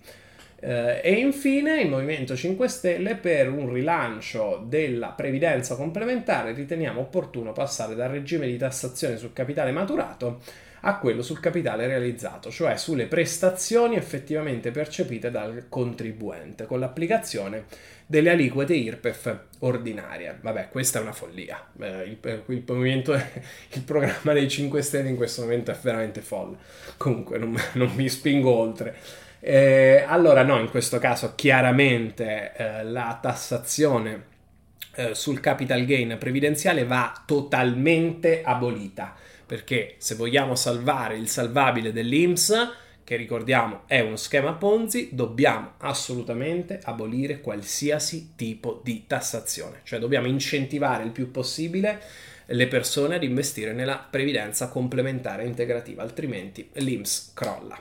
Eh, 0.65 1.01
e 1.03 1.13
infine 1.15 1.81
il 1.81 1.89
Movimento 1.89 2.37
5 2.37 2.69
Stelle 2.69 3.17
per 3.17 3.51
un 3.51 3.73
rilancio 3.73 4.65
della 4.65 5.09
previdenza 5.09 5.75
complementare 5.75 6.53
riteniamo 6.53 7.01
opportuno 7.01 7.51
passare 7.53 7.97
dal 7.97 8.11
regime 8.11 8.47
di 8.47 8.57
tassazione 8.57 9.17
sul 9.17 9.33
capitale 9.33 9.73
maturato 9.73 10.41
a 10.85 10.99
quello 10.99 11.23
sul 11.23 11.41
capitale 11.41 11.87
realizzato, 11.87 12.51
cioè 12.51 12.77
sulle 12.77 13.07
prestazioni 13.07 13.97
effettivamente 13.97 14.71
percepite 14.71 15.31
dal 15.31 15.67
contribuente, 15.69 16.67
con 16.67 16.81
l'applicazione 16.81 17.65
delle 18.07 18.31
aliquote 18.31 18.75
IRPEF 18.75 19.39
ordinarie. 19.61 20.39
Vabbè, 20.41 20.69
questa 20.71 20.99
è 20.99 21.03
una 21.03 21.13
follia. 21.13 21.65
Eh, 21.81 22.03
il, 22.03 22.43
il, 22.47 22.65
movimento, 22.67 23.13
il 23.73 23.83
programma 23.83 24.33
dei 24.33 24.49
5 24.49 24.83
Stelle 24.83 25.09
in 25.09 25.17
questo 25.17 25.43
momento 25.43 25.71
è 25.71 25.77
veramente 25.81 26.21
folle. 26.21 26.57
Comunque, 26.97 27.39
non, 27.39 27.57
non 27.75 27.93
mi 27.95 28.09
spingo 28.09 28.51
oltre. 28.51 28.97
Eh, 29.41 30.05
allora, 30.07 30.43
no, 30.43 30.59
in 30.61 30.71
questo 30.71 30.99
caso 30.99 31.35
chiaramente 31.35 32.53
eh, 32.55 32.85
la 32.85 33.19
tassazione 33.21 34.31
eh, 34.95 35.15
sul 35.15 35.41
capital 35.41 35.85
gain 35.85 36.17
previdenziale 36.19 36.85
va 36.85 37.23
totalmente 37.27 38.43
abolita, 38.45 39.17
perché 39.53 39.97
se 39.99 40.15
vogliamo 40.15 40.55
salvare 40.55 41.19
il 41.19 41.29
salvabile 41.29 41.93
dell'IMS, 41.93 42.73
che 43.05 43.17
ricordiamo 43.17 43.83
è 43.87 44.01
uno 44.01 44.17
schema 44.17 44.55
Ponzi, 44.55 45.11
dobbiamo 45.13 45.75
assolutamente 45.81 46.81
abolire 46.85 47.43
qualsiasi 47.43 48.33
tipo 48.35 48.81
di 48.83 49.05
tassazione, 49.07 49.81
cioè 49.83 49.99
dobbiamo 49.99 50.27
incentivare 50.27 51.05
il 51.05 51.11
più 51.11 51.31
possibile 51.31 52.01
le 52.47 52.67
persone 52.67 53.17
ad 53.17 53.25
investire 53.25 53.75
nella 53.75 53.99
previdenza 53.99 54.69
complementare 54.69 55.45
integrativa, 55.45 56.03
altrimenti 56.03 56.71
l'IMS 56.73 57.33
crolla. 57.35 57.79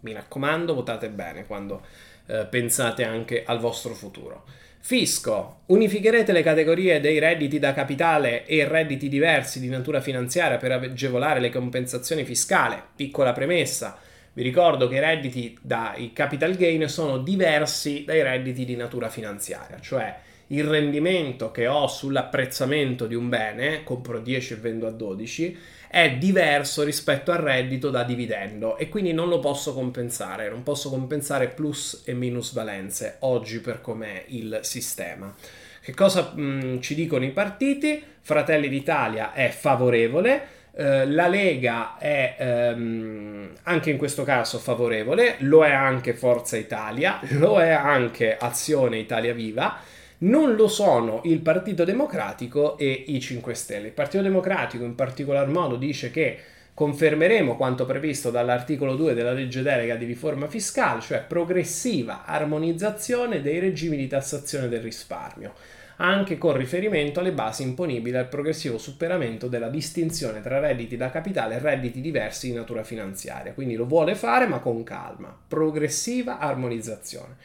Mi 0.00 0.12
raccomando, 0.12 0.74
votate 0.74 1.10
bene 1.10 1.46
quando 1.46 1.80
eh, 2.26 2.44
pensate 2.46 3.04
anche 3.04 3.44
al 3.44 3.60
vostro 3.60 3.94
futuro. 3.94 4.42
Fisco. 4.86 5.60
Unificherete 5.68 6.30
le 6.30 6.42
categorie 6.42 7.00
dei 7.00 7.18
redditi 7.18 7.58
da 7.58 7.72
capitale 7.72 8.44
e 8.44 8.68
redditi 8.68 9.08
diversi 9.08 9.58
di 9.58 9.70
natura 9.70 10.02
finanziaria 10.02 10.58
per 10.58 10.72
agevolare 10.72 11.40
le 11.40 11.48
compensazioni 11.48 12.22
fiscali. 12.22 12.76
Piccola 12.94 13.32
premessa. 13.32 13.96
Vi 14.34 14.42
ricordo 14.42 14.86
che 14.86 14.96
i 14.96 15.00
redditi 15.00 15.56
dai 15.62 16.12
capital 16.12 16.54
gain 16.54 16.86
sono 16.86 17.16
diversi 17.16 18.04
dai 18.04 18.22
redditi 18.22 18.66
di 18.66 18.76
natura 18.76 19.08
finanziaria, 19.08 19.80
cioè 19.80 20.14
il 20.48 20.64
rendimento 20.64 21.50
che 21.50 21.66
ho 21.66 21.86
sull'apprezzamento 21.86 23.06
di 23.06 23.14
un 23.14 23.28
bene, 23.28 23.82
compro 23.82 24.18
10 24.18 24.52
e 24.52 24.56
vendo 24.56 24.86
a 24.86 24.90
12, 24.90 25.56
è 25.88 26.16
diverso 26.16 26.82
rispetto 26.82 27.30
al 27.30 27.38
reddito 27.38 27.88
da 27.88 28.02
dividendo 28.02 28.76
e 28.76 28.88
quindi 28.88 29.12
non 29.12 29.28
lo 29.28 29.38
posso 29.38 29.72
compensare, 29.72 30.50
non 30.50 30.64
posso 30.64 30.90
compensare 30.90 31.48
plus 31.48 32.02
e 32.04 32.14
minus 32.14 32.52
valenze 32.52 33.16
oggi 33.20 33.60
per 33.60 33.80
com'è 33.80 34.24
il 34.28 34.58
sistema. 34.62 35.32
Che 35.80 35.94
cosa 35.94 36.32
mh, 36.34 36.80
ci 36.80 36.94
dicono 36.94 37.24
i 37.24 37.30
partiti? 37.30 38.02
Fratelli 38.20 38.68
d'Italia 38.68 39.32
è 39.32 39.50
favorevole, 39.50 40.46
eh, 40.74 41.06
la 41.06 41.28
Lega 41.28 41.96
è 41.98 42.34
ehm, 42.38 43.52
anche 43.62 43.90
in 43.90 43.96
questo 43.96 44.24
caso 44.24 44.58
favorevole, 44.58 45.36
lo 45.40 45.64
è 45.64 45.70
anche 45.70 46.14
Forza 46.14 46.56
Italia, 46.56 47.20
lo 47.38 47.60
è 47.60 47.70
anche 47.70 48.36
Azione 48.36 48.98
Italia 48.98 49.32
Viva 49.32 49.78
non 50.18 50.54
lo 50.54 50.68
sono 50.68 51.20
il 51.24 51.40
Partito 51.40 51.84
Democratico 51.84 52.78
e 52.78 53.04
i 53.08 53.20
5 53.20 53.54
Stelle. 53.54 53.88
Il 53.88 53.92
Partito 53.92 54.22
Democratico 54.22 54.84
in 54.84 54.94
particolar 54.94 55.48
modo 55.48 55.76
dice 55.76 56.10
che 56.10 56.38
confermeremo 56.72 57.56
quanto 57.56 57.86
previsto 57.86 58.30
dall'articolo 58.30 58.96
2 58.96 59.14
della 59.14 59.32
legge 59.32 59.62
delega 59.62 59.96
di 59.96 60.04
riforma 60.04 60.46
fiscale, 60.48 61.00
cioè 61.00 61.24
progressiva 61.26 62.24
armonizzazione 62.24 63.40
dei 63.40 63.58
regimi 63.58 63.96
di 63.96 64.08
tassazione 64.08 64.68
del 64.68 64.80
risparmio, 64.80 65.54
anche 65.96 66.36
con 66.36 66.56
riferimento 66.56 67.20
alle 67.20 67.32
basi 67.32 67.62
imponibili 67.62 68.16
al 68.16 68.28
progressivo 68.28 68.78
superamento 68.78 69.46
della 69.46 69.68
distinzione 69.68 70.40
tra 70.40 70.58
redditi 70.58 70.96
da 70.96 71.10
capitale 71.10 71.56
e 71.56 71.60
redditi 71.60 72.00
diversi 72.00 72.48
di 72.48 72.54
natura 72.54 72.82
finanziaria. 72.82 73.52
Quindi 73.52 73.76
lo 73.76 73.86
vuole 73.86 74.16
fare 74.16 74.48
ma 74.48 74.58
con 74.58 74.82
calma, 74.82 75.36
progressiva 75.46 76.38
armonizzazione 76.38 77.36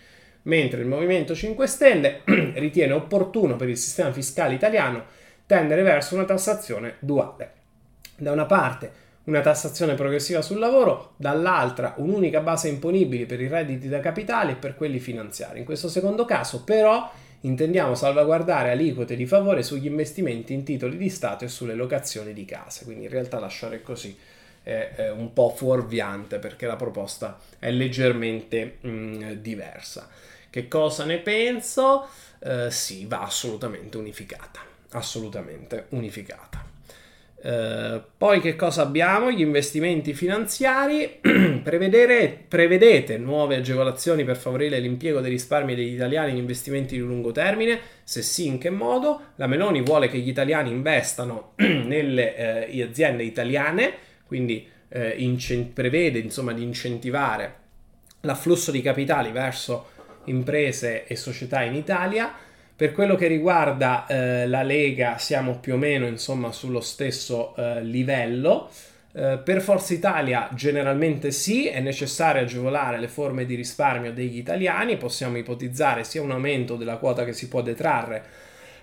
mentre 0.50 0.82
il 0.82 0.88
Movimento 0.88 1.36
5 1.36 1.68
Stelle 1.68 2.22
ritiene 2.26 2.94
opportuno 2.94 3.56
per 3.56 3.70
il 3.70 3.78
sistema 3.78 4.12
fiscale 4.12 4.56
italiano 4.56 5.06
tendere 5.46 5.84
verso 5.84 6.16
una 6.16 6.26
tassazione 6.26 6.96
duale. 7.00 7.52
Da 8.18 8.32
una 8.32 8.46
parte 8.46 9.08
una 9.26 9.42
tassazione 9.42 9.94
progressiva 9.94 10.42
sul 10.42 10.58
lavoro, 10.58 11.14
dall'altra 11.18 11.94
un'unica 11.98 12.40
base 12.40 12.68
imponibile 12.68 13.28
per 13.28 13.40
i 13.40 13.48
redditi 13.48 13.88
da 13.88 14.00
capitale 14.00 14.54
e 14.54 14.56
per 14.56 14.76
quelli 14.76 14.98
finanziari. 14.98 15.60
In 15.60 15.66
questo 15.66 15.88
secondo 15.88 16.26
caso 16.26 16.64
però 16.64 17.12
intendiamo 17.42 17.94
salvaguardare 17.94 18.72
aliquote 18.72 19.16
di 19.16 19.28
favore 19.28 19.62
sugli 19.62 19.86
investimenti 19.86 20.54
in 20.54 20.64
titoli 20.64 20.98
di 20.98 21.10
Stato 21.10 21.46
e 21.46 21.48
sulle 21.48 21.76
locazioni 21.76 22.34
di 22.34 22.44
case, 22.44 22.86
quindi 22.86 23.06
in 23.06 23.12
realtà 23.12 23.40
lasciare 23.40 23.84
così 23.84 24.18
è, 24.64 24.92
è 24.96 25.12
un 25.12 25.34
po' 25.34 25.50
fuorviante 25.50 26.40
perché 26.40 26.66
la 26.66 26.76
proposta 26.76 27.40
è 27.58 27.72
leggermente 27.72 28.78
mh, 28.82 28.90
mm, 28.90 29.32
diversa. 29.34 30.10
Che 30.50 30.68
cosa 30.68 31.06
ne 31.06 31.20
penso? 31.20 32.08
Eh, 32.40 32.72
sì, 32.72 33.06
va 33.06 33.22
assolutamente 33.22 33.98
unificata. 33.98 34.62
Assolutamente 34.92 35.86
unificata. 35.90 36.70
Eh, 37.42 38.02
poi 38.18 38.42
che 38.42 38.56
cosa 38.56 38.82
abbiamo? 38.82 39.32
Gli 39.32 39.42
investimenti 39.42 40.14
finanziari. 40.14 41.20
prevedete 41.64 43.18
nuove 43.18 43.56
agevolazioni 43.56 44.24
per 44.24 44.36
favorire 44.36 44.80
l'impiego 44.80 45.22
dei 45.22 45.32
risparmi 45.32 45.76
degli 45.76 45.94
italiani 45.94 46.32
in 46.32 46.38
investimenti 46.38 46.96
di 46.96 47.02
lungo 47.02 47.32
termine? 47.32 47.80
Se 48.04 48.22
sì, 48.22 48.48
in 48.48 48.58
che 48.58 48.70
modo? 48.70 49.22
La 49.36 49.48
Meloni 49.48 49.82
vuole 49.82 50.10
che 50.10 50.18
gli 50.18 50.28
italiani 50.28 50.70
investano 50.72 51.54
nelle 51.58 52.68
eh, 52.68 52.82
aziende 52.82 53.24
italiane, 53.24 54.08
quindi 54.30 54.68
eh, 54.90 55.16
incent- 55.18 55.74
prevede 55.74 56.20
insomma 56.20 56.54
di 56.54 56.62
incentivare 56.62 57.56
l'afflusso 58.22 58.70
di 58.70 58.84
capitali 58.84 59.32
verso 59.32 59.90
imprese 60.26 61.08
e 61.08 61.16
società 61.16 61.64
in 61.64 61.74
Italia. 61.74 62.32
Per 62.76 62.92
quello 62.92 63.16
che 63.16 63.26
riguarda 63.26 64.06
eh, 64.06 64.48
la 64.48 64.62
Lega 64.62 65.18
siamo 65.18 65.58
più 65.58 65.74
o 65.74 65.78
meno 65.78 66.06
insomma 66.06 66.52
sullo 66.52 66.80
stesso 66.80 67.56
eh, 67.56 67.84
livello. 67.84 68.70
Eh, 69.12 69.40
per 69.44 69.62
Forza 69.62 69.96
Italia 69.96 70.48
generalmente 70.54 71.32
sì, 71.32 71.68
è 71.68 71.80
necessario 71.80 72.44
agevolare 72.44 73.00
le 73.00 73.08
forme 73.08 73.46
di 73.46 73.56
risparmio 73.56 74.14
degli 74.14 74.38
italiani, 74.38 74.98
possiamo 74.98 75.38
ipotizzare 75.38 76.04
sia 76.04 76.22
un 76.22 76.30
aumento 76.30 76.76
della 76.76 76.98
quota 76.98 77.26
che 77.26 77.34
si 77.34 77.48
può 77.48 77.64
detrarre, 77.64 78.24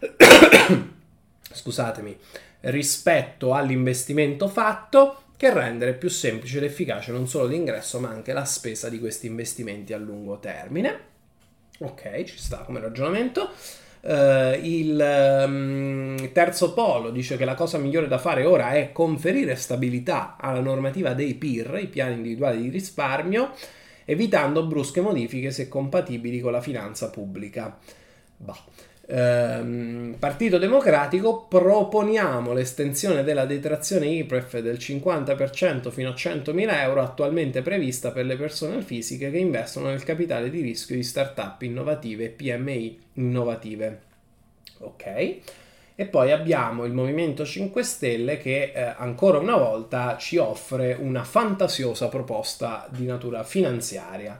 scusatemi, 1.52 2.18
rispetto 2.62 3.54
all'investimento 3.54 4.48
fatto, 4.48 5.22
che 5.36 5.52
rendere 5.52 5.94
più 5.94 6.08
semplice 6.08 6.58
ed 6.58 6.64
efficace 6.64 7.12
non 7.12 7.28
solo 7.28 7.46
l'ingresso 7.46 8.00
ma 8.00 8.08
anche 8.08 8.32
la 8.32 8.44
spesa 8.44 8.88
di 8.88 8.98
questi 8.98 9.26
investimenti 9.26 9.92
a 9.92 9.98
lungo 9.98 10.38
termine. 10.38 11.14
Ok, 11.80 12.24
ci 12.24 12.38
sta 12.38 12.58
come 12.58 12.80
ragionamento. 12.80 13.50
Uh, 14.00 14.56
il 14.62 15.44
um, 15.46 16.32
terzo 16.32 16.72
polo 16.74 17.10
dice 17.10 17.36
che 17.36 17.44
la 17.44 17.54
cosa 17.54 17.76
migliore 17.76 18.06
da 18.06 18.18
fare 18.18 18.44
ora 18.44 18.70
è 18.70 18.92
conferire 18.92 19.56
stabilità 19.56 20.36
alla 20.38 20.60
normativa 20.60 21.12
dei 21.12 21.34
PIR, 21.34 21.80
i 21.82 21.88
piani 21.88 22.14
individuali 22.14 22.62
di 22.62 22.68
risparmio, 22.68 23.50
evitando 24.04 24.64
brusche 24.64 25.00
modifiche 25.00 25.50
se 25.50 25.68
compatibili 25.68 26.40
con 26.40 26.52
la 26.52 26.60
finanza 26.60 27.10
pubblica. 27.10 27.76
Bah 28.36 28.64
ehm, 29.06 30.16
Partito 30.18 30.58
Democratico 30.58 31.46
proponiamo 31.48 32.52
l'estensione 32.52 33.22
della 33.22 33.44
detrazione 33.44 34.06
IPREF 34.06 34.58
del 34.58 34.76
50% 34.76 35.90
fino 35.90 36.10
a 36.10 36.14
100.000 36.14 36.80
euro 36.80 37.02
attualmente 37.02 37.62
prevista 37.62 38.10
per 38.10 38.26
le 38.26 38.36
persone 38.36 38.82
fisiche 38.82 39.30
che 39.30 39.38
investono 39.38 39.88
nel 39.88 40.04
capitale 40.04 40.50
di 40.50 40.60
rischio 40.60 40.96
di 40.96 41.02
start-up 41.02 41.62
innovative 41.62 42.24
e 42.24 42.28
PMI 42.30 43.00
innovative. 43.14 44.00
Ok? 44.78 45.36
E 45.98 46.04
poi 46.04 46.30
abbiamo 46.30 46.84
il 46.84 46.92
Movimento 46.92 47.46
5 47.46 47.82
Stelle 47.82 48.36
che 48.36 48.72
eh, 48.74 48.94
ancora 48.98 49.38
una 49.38 49.56
volta 49.56 50.18
ci 50.18 50.36
offre 50.36 50.94
una 50.98 51.24
fantasiosa 51.24 52.08
proposta 52.08 52.86
di 52.90 53.06
natura 53.06 53.42
finanziaria 53.44 54.38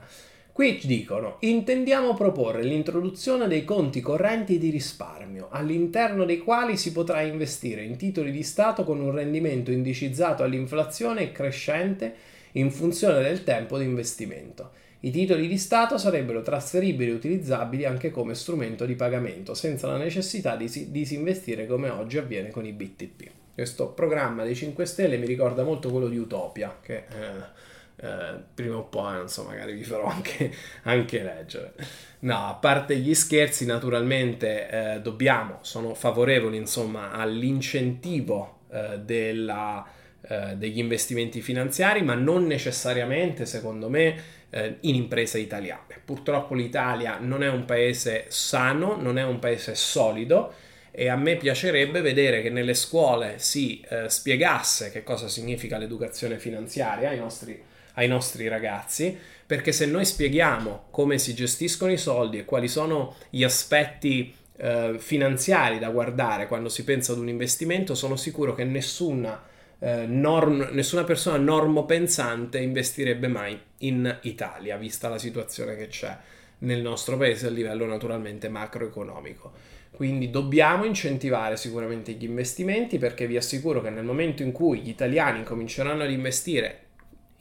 Qui 0.57 0.79
dicono, 0.85 1.37
intendiamo 1.41 2.15
proporre 2.15 2.63
l'introduzione 2.63 3.47
dei 3.47 3.63
conti 3.63 4.01
correnti 4.01 4.57
di 4.57 4.71
risparmio, 4.71 5.49
all'interno 5.51 6.25
dei 6.25 6.39
quali 6.39 6.77
si 6.77 6.91
potrà 6.91 7.21
investire 7.21 7.83
in 7.83 7.95
titoli 7.95 8.31
di 8.31 8.41
Stato 8.41 8.83
con 8.83 8.99
un 8.99 9.11
rendimento 9.11 9.69
indicizzato 9.69 10.41
all'inflazione 10.41 11.21
e 11.21 11.31
crescente 11.31 12.15
in 12.53 12.71
funzione 12.71 13.21
del 13.21 13.43
tempo 13.43 13.77
di 13.77 13.85
investimento. 13.85 14.71
I 15.01 15.11
titoli 15.11 15.47
di 15.47 15.59
Stato 15.59 15.99
sarebbero 15.99 16.41
trasferibili 16.41 17.11
e 17.11 17.13
utilizzabili 17.13 17.85
anche 17.85 18.09
come 18.09 18.33
strumento 18.33 18.87
di 18.87 18.95
pagamento, 18.95 19.53
senza 19.53 19.85
la 19.85 19.97
necessità 19.97 20.55
di 20.55 20.87
disinvestire 20.89 21.67
come 21.67 21.89
oggi 21.89 22.17
avviene 22.17 22.49
con 22.49 22.65
i 22.65 22.71
BTP. 22.73 23.29
Questo 23.53 23.89
programma 23.89 24.43
dei 24.43 24.55
5 24.55 24.85
Stelle 24.87 25.17
mi 25.17 25.27
ricorda 25.27 25.61
molto 25.63 25.91
quello 25.91 26.07
di 26.07 26.17
Utopia, 26.17 26.79
che... 26.81 26.95
Eh, 26.95 27.75
eh, 27.99 28.35
prima 28.53 28.77
o 28.77 28.83
poi, 28.83 29.15
non 29.15 29.27
so, 29.27 29.43
magari 29.43 29.73
vi 29.73 29.83
farò 29.83 30.05
anche, 30.05 30.51
anche 30.83 31.23
leggere. 31.23 31.73
No, 32.19 32.47
a 32.47 32.53
parte 32.53 32.97
gli 32.97 33.13
scherzi, 33.13 33.65
naturalmente 33.65 34.69
eh, 34.69 35.01
dobbiamo, 35.01 35.59
sono 35.61 35.93
favorevoli 35.93 36.57
insomma 36.57 37.11
all'incentivo 37.11 38.59
eh, 38.71 38.99
della, 38.99 39.85
eh, 40.21 40.55
degli 40.55 40.77
investimenti 40.77 41.41
finanziari, 41.41 42.03
ma 42.03 42.13
non 42.13 42.45
necessariamente, 42.45 43.45
secondo 43.45 43.89
me, 43.89 44.35
eh, 44.49 44.77
in 44.81 44.95
imprese 44.95 45.39
italiane. 45.39 45.99
Purtroppo 46.03 46.53
l'Italia 46.53 47.17
non 47.19 47.43
è 47.43 47.49
un 47.49 47.65
paese 47.65 48.25
sano, 48.29 48.95
non 48.95 49.17
è 49.17 49.23
un 49.23 49.39
paese 49.39 49.75
solido 49.75 50.53
e 50.91 51.09
a 51.09 51.15
me 51.15 51.35
piacerebbe 51.35 52.01
vedere 52.01 52.41
che 52.41 52.49
nelle 52.49 52.73
scuole 52.73 53.35
si 53.37 53.81
eh, 53.87 54.09
spiegasse 54.09 54.89
che 54.89 55.03
cosa 55.03 55.27
significa 55.27 55.77
l'educazione 55.77 56.39
finanziaria 56.39 57.09
ai 57.09 57.19
nostri 57.19 57.66
ai 57.97 58.07
nostri 58.07 58.47
ragazzi, 58.47 59.15
perché 59.45 59.71
se 59.71 59.85
noi 59.85 60.05
spieghiamo 60.05 60.87
come 60.91 61.17
si 61.17 61.33
gestiscono 61.33 61.91
i 61.91 61.97
soldi 61.97 62.37
e 62.39 62.45
quali 62.45 62.67
sono 62.67 63.15
gli 63.29 63.43
aspetti 63.43 64.33
eh, 64.57 64.95
finanziari 64.97 65.79
da 65.79 65.89
guardare 65.89 66.47
quando 66.47 66.69
si 66.69 66.83
pensa 66.83 67.11
ad 67.11 67.19
un 67.19 67.29
investimento, 67.29 67.95
sono 67.95 68.15
sicuro 68.15 68.53
che 68.53 68.63
nessuna, 68.63 69.43
eh, 69.79 70.05
norm, 70.05 70.69
nessuna 70.71 71.03
persona 71.03 71.37
normopensante 71.37 72.59
investirebbe 72.59 73.27
mai 73.27 73.59
in 73.79 74.19
Italia, 74.23 74.77
vista 74.77 75.09
la 75.09 75.19
situazione 75.19 75.75
che 75.75 75.87
c'è 75.87 76.17
nel 76.59 76.81
nostro 76.81 77.17
paese 77.17 77.47
a 77.47 77.51
livello 77.51 77.85
naturalmente 77.85 78.49
macroeconomico. 78.49 79.75
Quindi 79.91 80.29
dobbiamo 80.29 80.85
incentivare 80.85 81.57
sicuramente 81.57 82.11
gli 82.11 82.25
investimenti 82.25 82.99
perché 82.99 83.25
vi 83.25 83.37
assicuro 83.37 83.81
che 83.81 83.89
nel 83.89 84.03
momento 84.03 84.43
in 84.43 84.51
cui 84.51 84.81
gli 84.81 84.89
italiani 84.89 85.43
cominceranno 85.43 86.03
ad 86.03 86.11
investire 86.11 86.86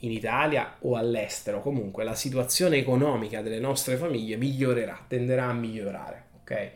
in 0.00 0.10
Italia 0.10 0.76
o 0.80 0.96
all'estero, 0.96 1.60
comunque 1.60 2.04
la 2.04 2.14
situazione 2.14 2.76
economica 2.76 3.40
delle 3.40 3.60
nostre 3.60 3.96
famiglie 3.96 4.36
migliorerà, 4.36 5.04
tenderà 5.08 5.46
a 5.46 5.52
migliorare. 5.52 6.24
Okay? 6.42 6.70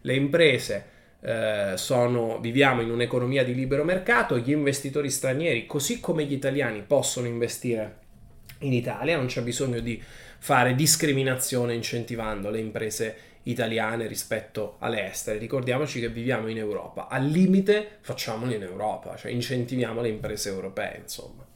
Le 0.00 0.14
imprese 0.14 0.86
eh, 1.20 1.72
sono, 1.76 2.38
viviamo 2.40 2.82
in 2.82 2.90
un'economia 2.90 3.44
di 3.44 3.54
libero 3.54 3.84
mercato, 3.84 4.38
gli 4.38 4.50
investitori 4.50 5.10
stranieri, 5.10 5.66
così 5.66 6.00
come 6.00 6.24
gli 6.24 6.32
italiani, 6.32 6.82
possono 6.82 7.26
investire 7.26 8.02
in 8.58 8.72
Italia, 8.72 9.16
non 9.16 9.26
c'è 9.26 9.42
bisogno 9.42 9.80
di 9.80 10.02
fare 10.38 10.74
discriminazione 10.74 11.74
incentivando 11.74 12.50
le 12.50 12.58
imprese 12.58 13.16
italiane 13.44 14.06
rispetto 14.06 14.76
alle 14.80 15.10
estere. 15.10 15.38
Ricordiamoci 15.38 16.00
che 16.00 16.08
viviamo 16.08 16.48
in 16.48 16.58
Europa, 16.58 17.08
al 17.08 17.26
limite 17.26 17.98
facciamolo 18.00 18.52
in 18.52 18.62
Europa, 18.62 19.16
cioè 19.16 19.30
incentiviamo 19.30 20.00
le 20.00 20.08
imprese 20.08 20.50
europee, 20.50 20.98
insomma. 21.02 21.46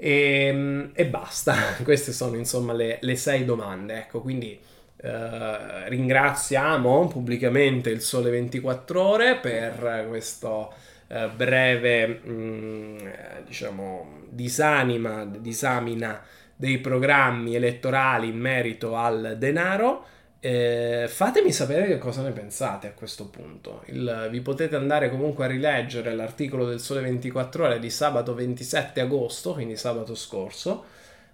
E, 0.00 0.46
ehm, 0.46 0.90
e 0.94 1.06
basta, 1.06 1.54
queste 1.82 2.12
sono 2.12 2.36
insomma 2.36 2.72
le, 2.72 2.98
le 3.00 3.16
sei 3.16 3.44
domande, 3.44 3.98
ecco, 3.98 4.20
quindi 4.20 4.58
eh, 5.00 5.88
ringraziamo 5.88 7.08
pubblicamente 7.08 7.90
il 7.90 8.00
Sole 8.00 8.30
24 8.30 9.02
Ore 9.02 9.36
per 9.36 10.06
questo 10.08 10.72
eh, 11.08 11.28
breve, 11.34 12.06
mh, 12.06 12.30
mm, 12.30 12.96
diciamo, 13.44 14.22
disanima, 14.28 15.24
disamina 15.24 16.22
dei 16.54 16.78
programmi 16.78 17.54
elettorali 17.54 18.28
in 18.28 18.38
merito 18.38 18.96
al 18.96 19.36
denaro. 19.38 20.04
Eh, 20.40 21.06
fatemi 21.08 21.50
sapere 21.52 21.88
che 21.88 21.98
cosa 21.98 22.22
ne 22.22 22.30
pensate 22.30 22.86
a 22.86 22.92
questo 22.92 23.28
punto. 23.28 23.82
Il, 23.86 24.28
vi 24.30 24.40
potete 24.40 24.76
andare 24.76 25.10
comunque 25.10 25.44
a 25.44 25.48
rileggere 25.48 26.14
l'articolo 26.14 26.66
del 26.66 26.80
Sole 26.80 27.00
24 27.00 27.64
Ore 27.64 27.78
di 27.80 27.90
sabato 27.90 28.34
27 28.34 29.00
agosto, 29.00 29.54
quindi 29.54 29.76
sabato 29.76 30.14
scorso, 30.14 30.84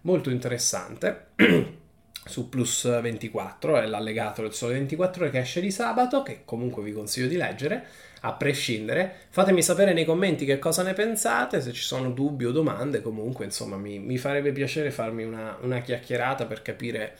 molto 0.02 0.30
interessante. 0.30 1.26
su 2.26 2.48
Plus 2.48 3.00
24, 3.02 3.82
è 3.82 3.86
l'allegato 3.86 4.40
del 4.40 4.54
Sole 4.54 4.74
24 4.74 5.24
Ore 5.24 5.30
che 5.30 5.40
esce 5.40 5.60
di 5.60 5.70
sabato, 5.70 6.22
che 6.22 6.40
comunque 6.44 6.82
vi 6.82 6.92
consiglio 6.92 7.28
di 7.28 7.36
leggere, 7.36 7.84
a 8.20 8.32
prescindere. 8.32 9.14
Fatemi 9.28 9.62
sapere 9.62 9.92
nei 9.92 10.06
commenti 10.06 10.46
che 10.46 10.58
cosa 10.58 10.82
ne 10.82 10.94
pensate, 10.94 11.60
se 11.60 11.72
ci 11.72 11.82
sono 11.82 12.10
dubbi 12.10 12.46
o 12.46 12.52
domande, 12.52 13.02
comunque 13.02 13.44
insomma 13.44 13.76
mi, 13.76 13.98
mi 13.98 14.16
farebbe 14.16 14.52
piacere 14.52 14.90
farmi 14.90 15.24
una, 15.24 15.58
una 15.60 15.80
chiacchierata 15.80 16.46
per 16.46 16.62
capire 16.62 17.14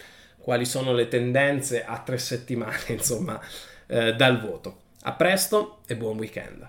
quali 0.44 0.66
sono 0.66 0.92
le 0.92 1.09
tendenze 1.09 1.87
a 1.87 1.98
tre 2.00 2.18
settimane, 2.18 2.85
insomma, 2.92 3.40
eh, 3.87 4.14
dal 4.14 4.38
voto. 4.38 4.83
A 5.04 5.12
presto 5.14 5.78
e 5.87 5.96
buon 5.96 6.18
weekend. 6.18 6.68